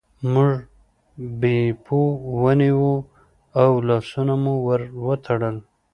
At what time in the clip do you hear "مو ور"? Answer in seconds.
4.43-4.81